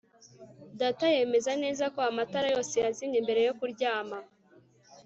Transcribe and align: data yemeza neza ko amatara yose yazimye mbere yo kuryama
data 0.79 1.05
yemeza 1.15 1.51
neza 1.63 1.83
ko 1.93 1.99
amatara 2.09 2.47
yose 2.55 2.73
yazimye 2.85 3.19
mbere 3.25 3.41
yo 3.47 3.53
kuryama 3.59 4.17